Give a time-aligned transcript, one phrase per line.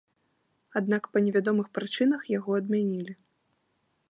[0.79, 3.13] Аднак па невядомых прычынах яго адмянілі.